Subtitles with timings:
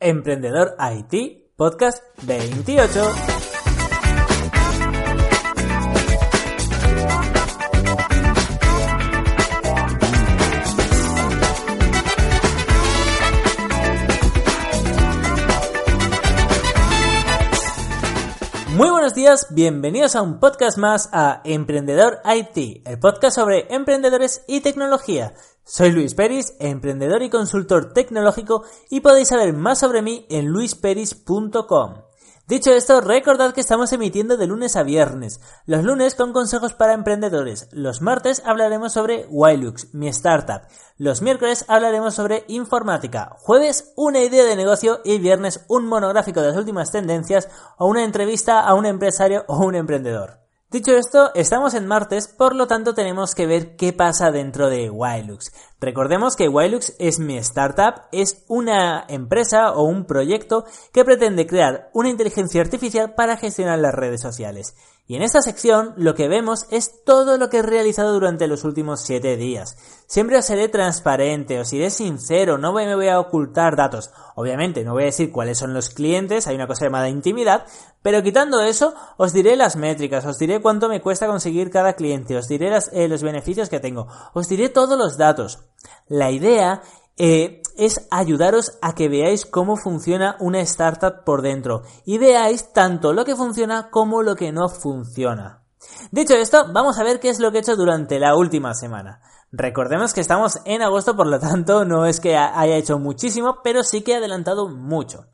[0.00, 3.59] Emprendedor IT Podcast 28.
[18.80, 24.42] Muy buenos días, bienvenidos a un podcast más a Emprendedor IT, el podcast sobre emprendedores
[24.48, 25.34] y tecnología.
[25.64, 32.09] Soy Luis Peris, emprendedor y consultor tecnológico y podéis saber más sobre mí en luisperis.com.
[32.50, 35.40] Dicho esto, recordad que estamos emitiendo de lunes a viernes.
[35.66, 37.68] Los lunes con consejos para emprendedores.
[37.70, 40.62] Los martes hablaremos sobre Wilux, mi startup.
[40.98, 43.36] Los miércoles hablaremos sobre informática.
[43.38, 48.02] Jueves una idea de negocio y viernes un monográfico de las últimas tendencias o una
[48.02, 50.49] entrevista a un empresario o un emprendedor.
[50.70, 54.88] Dicho esto, estamos en martes, por lo tanto tenemos que ver qué pasa dentro de
[54.88, 55.50] Wilux.
[55.80, 61.90] Recordemos que Wilux es mi startup, es una empresa o un proyecto que pretende crear
[61.92, 64.76] una inteligencia artificial para gestionar las redes sociales.
[65.10, 68.62] Y en esta sección lo que vemos es todo lo que he realizado durante los
[68.62, 69.76] últimos 7 días.
[70.06, 74.12] Siempre os seré transparente, os iré sincero, no me voy a ocultar datos.
[74.36, 77.66] Obviamente no voy a decir cuáles son los clientes, hay una cosa llamada intimidad,
[78.02, 82.36] pero quitando eso os diré las métricas, os diré cuánto me cuesta conseguir cada cliente,
[82.36, 85.58] os diré eh, los beneficios que tengo, os diré todos los datos.
[86.06, 86.82] La idea
[87.16, 93.12] eh, es ayudaros a que veáis cómo funciona una startup por dentro y veáis tanto
[93.12, 95.62] lo que funciona como lo que no funciona.
[96.10, 99.20] Dicho esto, vamos a ver qué es lo que he hecho durante la última semana.
[99.52, 103.82] Recordemos que estamos en agosto, por lo tanto no es que haya hecho muchísimo, pero
[103.82, 105.26] sí que he adelantado mucho.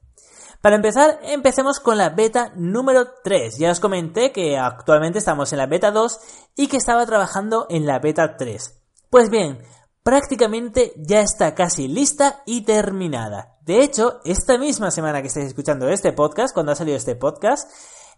[0.62, 3.58] Para empezar, empecemos con la beta número 3.
[3.58, 6.18] Ya os comenté que actualmente estamos en la beta 2
[6.56, 8.80] y que estaba trabajando en la beta 3.
[9.10, 9.62] Pues bien,
[10.06, 13.58] prácticamente ya está casi lista y terminada.
[13.62, 17.68] De hecho, esta misma semana que estáis escuchando este podcast, cuando ha salido este podcast,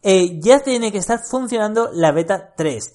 [0.02, 2.92] eh, ya tiene que estar funcionando la beta 3.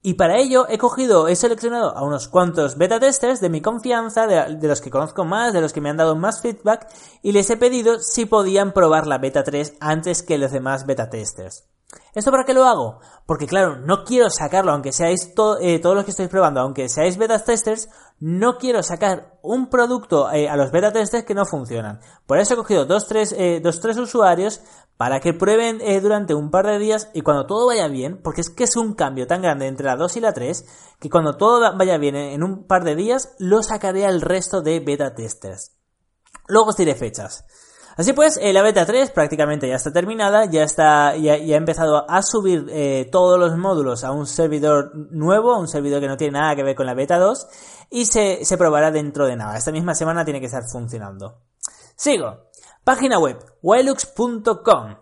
[0.00, 4.28] Y para ello he cogido, he seleccionado a unos cuantos beta testers de mi confianza,
[4.28, 6.86] de, de, los que conozco más, de los que me han dado más feedback,
[7.22, 11.10] y les he pedido si podían probar la beta 3 antes que los demás beta
[11.10, 11.64] testers.
[12.14, 12.98] ¿Esto para qué lo hago?
[13.26, 17.18] Porque claro, no quiero sacarlo, aunque seáis eh, todos los que estáis probando, aunque seáis
[17.18, 17.88] beta testers,
[18.18, 22.00] no quiero sacar un producto eh, a los beta testers que no funcionan.
[22.26, 24.62] Por eso he cogido dos, tres, eh, dos, tres usuarios
[24.96, 28.48] para que prueben durante un par de días y cuando todo vaya bien, porque es
[28.48, 30.64] que es un cambio tan grande entre la 2 y la 3,
[30.98, 34.80] que cuando todo vaya bien en un par de días, lo sacaré al resto de
[34.80, 35.72] beta testers.
[36.48, 37.44] Luego os diré fechas.
[37.96, 42.04] Así pues, eh, la beta 3 prácticamente ya está terminada, ya está, ya, ha empezado
[42.08, 46.38] a subir eh, todos los módulos a un servidor nuevo, un servidor que no tiene
[46.38, 47.46] nada que ver con la beta 2,
[47.90, 49.56] y se, se probará dentro de nada.
[49.56, 51.40] Esta misma semana tiene que estar funcionando.
[51.96, 52.50] Sigo.
[52.84, 54.96] Página web, wilux.com.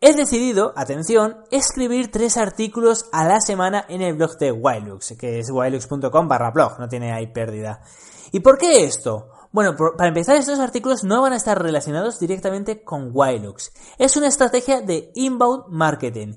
[0.00, 5.40] He decidido, atención, escribir tres artículos a la semana en el blog de Wilux, que
[5.40, 7.82] es wilux.com barra blog, no tiene ahí pérdida.
[8.30, 9.30] ¿Y por qué esto?
[9.56, 13.72] Bueno, para empezar, estos artículos no van a estar relacionados directamente con Wilux.
[13.96, 16.34] Es una estrategia de inbound marketing.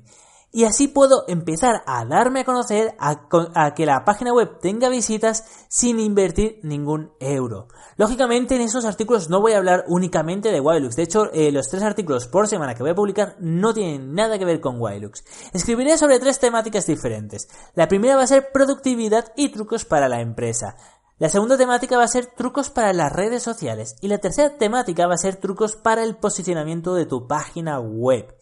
[0.52, 5.44] Y así puedo empezar a darme a conocer, a, que la página web tenga visitas
[5.68, 7.68] sin invertir ningún euro.
[7.98, 10.96] Lógicamente en esos artículos no voy a hablar únicamente de Wilux.
[10.96, 14.38] De hecho, eh, los tres artículos por semana que voy a publicar no tienen nada
[14.38, 15.24] que ver con Wilux.
[15.52, 17.50] Escribiré sobre tres temáticas diferentes.
[17.74, 20.74] La primera va a ser productividad y trucos para la empresa.
[21.20, 25.06] La segunda temática va a ser trucos para las redes sociales y la tercera temática
[25.06, 28.34] va a ser trucos para el posicionamiento de tu página web.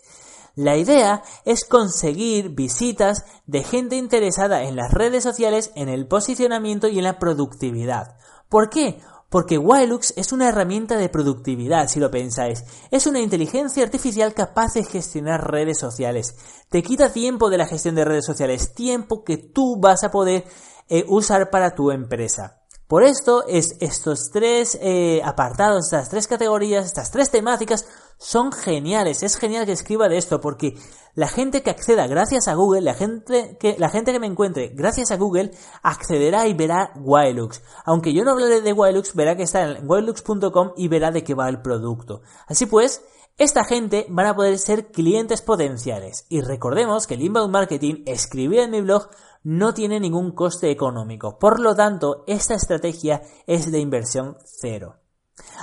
[0.54, 6.86] La idea es conseguir visitas de gente interesada en las redes sociales, en el posicionamiento
[6.86, 8.16] y en la productividad.
[8.48, 9.00] ¿Por qué?
[9.28, 12.62] Porque Wilux es una herramienta de productividad, si lo pensáis.
[12.92, 16.36] Es una inteligencia artificial capaz de gestionar redes sociales.
[16.68, 20.44] Te quita tiempo de la gestión de redes sociales, tiempo que tú vas a poder
[20.88, 22.58] eh, usar para tu empresa.
[22.88, 27.84] Por esto, es, estos tres eh, apartados, estas tres categorías, estas tres temáticas
[28.16, 29.22] son geniales.
[29.22, 30.74] Es genial que escriba de esto porque
[31.14, 34.68] la gente que acceda gracias a Google, la gente que, la gente que me encuentre
[34.74, 35.50] gracias a Google,
[35.82, 37.60] accederá y verá Wilux.
[37.84, 41.34] Aunque yo no hablaré de Wilux, verá que está en wilux.com y verá de qué
[41.34, 42.22] va el producto.
[42.46, 43.02] Así pues,
[43.38, 46.26] esta gente van a poder ser clientes potenciales.
[46.28, 49.08] Y recordemos que el inbound marketing, escribir en mi blog,
[49.44, 51.38] no tiene ningún coste económico.
[51.38, 54.96] Por lo tanto, esta estrategia es de inversión cero.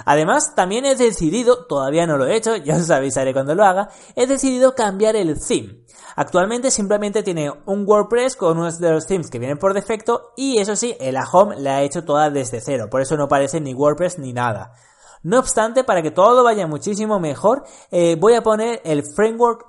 [0.05, 3.89] Además, también he decidido, todavía no lo he hecho, ya os avisaré cuando lo haga,
[4.15, 5.83] he decidido cambiar el theme.
[6.15, 10.59] Actualmente simplemente tiene un WordPress con uno de los themes que vienen por defecto y
[10.59, 13.73] eso sí, el home la he hecho toda desde cero, por eso no parece ni
[13.73, 14.71] WordPress ni nada.
[15.23, 19.65] No obstante, para que todo vaya muchísimo mejor, eh, voy a poner el framework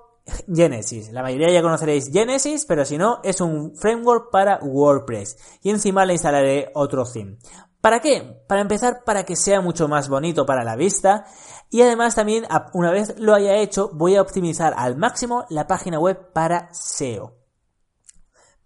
[0.53, 1.13] Genesis.
[1.13, 5.59] La mayoría ya conoceréis Genesis, pero si no, es un framework para WordPress.
[5.63, 7.39] Y encima le instalaré otro theme.
[7.81, 8.43] ¿Para qué?
[8.49, 11.27] Para empezar, para que sea mucho más bonito para la vista.
[11.71, 16.01] Y además también, una vez lo haya hecho, voy a optimizar al máximo la página
[16.01, 17.46] web para SEO.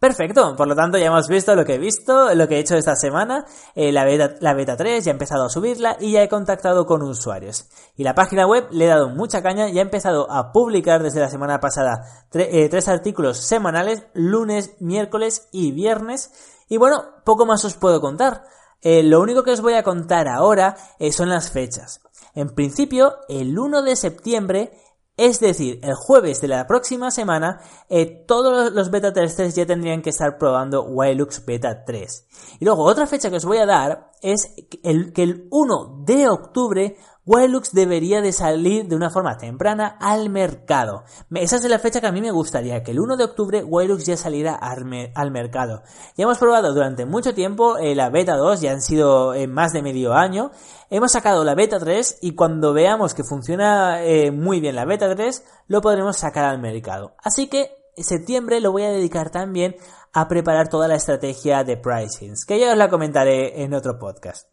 [0.01, 2.75] Perfecto, por lo tanto ya hemos visto lo que he visto, lo que he hecho
[2.75, 3.45] esta semana,
[3.75, 6.87] eh, la, beta, la beta 3, ya he empezado a subirla y ya he contactado
[6.87, 7.67] con usuarios.
[7.99, 11.21] Y la página web le he dado mucha caña, ya he empezado a publicar desde
[11.21, 12.03] la semana pasada
[12.33, 16.31] eh, tres artículos semanales, lunes, miércoles y viernes.
[16.71, 18.45] Y bueno, poco más os puedo contar.
[18.81, 20.79] Eh, lo único que os voy a contar ahora
[21.11, 22.01] son las fechas.
[22.35, 24.73] En principio, el 1 de septiembre
[25.21, 30.01] es decir, el jueves de la próxima semana, eh, todos los beta testers ya tendrían
[30.01, 32.27] que estar probando Wilux Beta 3.
[32.59, 36.97] Y luego, otra fecha que os voy a dar es que el 1 de octubre
[37.33, 41.05] Wilux debería de salir de una forma temprana al mercado.
[41.33, 44.05] Esa es la fecha que a mí me gustaría, que el 1 de octubre Wilux
[44.05, 45.85] ya saliera al, mercado.
[46.17, 49.73] Ya hemos probado durante mucho tiempo eh, la beta 2, ya han sido eh, más
[49.73, 50.51] de medio año.
[50.91, 55.15] Hemos sacado la beta 3 y cuando veamos que funciona eh, muy bien la beta
[55.15, 57.15] 3, lo podremos sacar al mercado.
[57.23, 59.77] Así que en septiembre lo voy a dedicar también
[60.13, 64.49] a preparar toda la estrategia de pricings, que ya os la comentaré en otro podcast.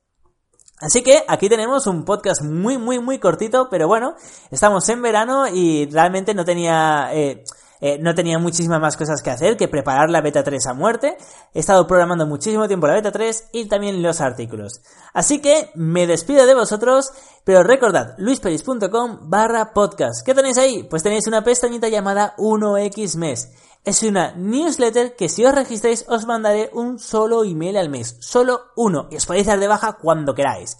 [0.79, 4.15] Así que aquí tenemos un podcast muy, muy, muy cortito, pero bueno,
[4.51, 7.09] estamos en verano y realmente no tenía...
[7.13, 7.43] Eh,
[7.79, 11.15] eh, no tenía muchísimas más cosas que hacer que preparar la beta 3 a muerte.
[11.53, 14.81] He estado programando muchísimo tiempo la beta 3 y también los artículos.
[15.13, 17.11] Así que me despido de vosotros,
[17.43, 20.25] pero recordad luisperis.com barra podcast.
[20.25, 20.87] ¿Qué tenéis ahí?
[20.89, 23.51] Pues tenéis una pestañita llamada 1x mes
[23.87, 28.73] es una newsletter que si os registráis os mandaré un solo email al mes, solo
[28.75, 30.77] uno, y os podéis dar de baja cuando queráis.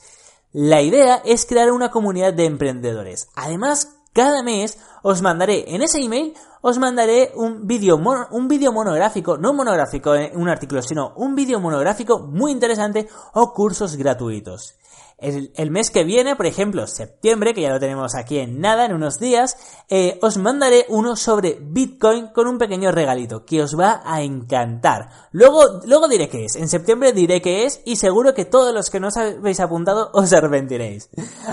[0.51, 3.30] La idea es crear una comunidad de emprendedores.
[3.33, 7.95] Además, cada mes os mandaré en ese email os mandaré un vídeo
[8.31, 13.53] un vídeo monográfico, no monográfico en un artículo, sino un vídeo monográfico muy interesante o
[13.53, 14.77] cursos gratuitos.
[15.19, 18.94] El, mes que viene, por ejemplo, septiembre, que ya lo tenemos aquí en nada, en
[18.94, 19.57] unos días,
[19.89, 25.09] eh, os mandaré uno sobre Bitcoin con un pequeño regalito que os va a encantar.
[25.31, 26.55] Luego, luego diré qué es.
[26.55, 30.11] En septiembre diré qué es y seguro que todos los que no os habéis apuntado
[30.13, 31.09] os arrepentiréis.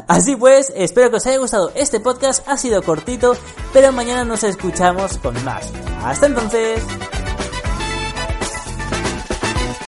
[0.08, 2.46] Así pues, espero que os haya gustado este podcast.
[2.46, 3.34] Ha sido cortito,
[3.73, 5.73] pero mañana nos escuchamos con más.
[6.03, 6.83] Hasta entonces.